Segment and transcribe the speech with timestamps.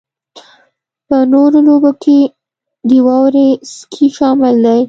[1.07, 2.19] په نورو لوبو کې
[2.89, 4.79] د واورې سکی شامل دی